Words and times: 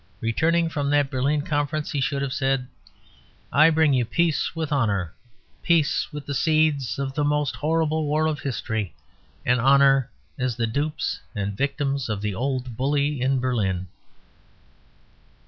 Returning 0.19 0.67
from 0.67 0.89
that 0.89 1.11
Berlin 1.11 1.43
Conference 1.43 1.91
he 1.91 2.01
should 2.01 2.23
have 2.23 2.33
said, 2.33 2.65
"I 3.53 3.69
bring 3.69 3.93
you 3.93 4.03
Peace 4.03 4.55
with 4.55 4.71
Honour; 4.71 5.13
peace 5.61 6.11
with 6.11 6.25
the 6.25 6.33
seeds 6.33 6.97
of 6.97 7.13
the 7.13 7.23
most 7.23 7.55
horrible 7.57 8.07
war 8.07 8.25
of 8.25 8.39
history; 8.39 8.95
and 9.45 9.59
honour 9.61 10.09
as 10.39 10.55
the 10.55 10.65
dupes 10.65 11.19
and 11.35 11.55
victims 11.55 12.09
of 12.09 12.19
the 12.19 12.33
old 12.33 12.75
bully 12.75 13.21
in 13.21 13.39
Berlin." 13.39 13.85